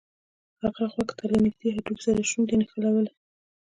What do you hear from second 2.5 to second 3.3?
نښلولې